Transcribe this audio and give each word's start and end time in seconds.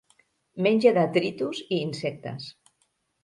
Menja 0.67 0.93
detritus 0.95 1.61
i 1.77 1.79
insectes. 1.89 2.47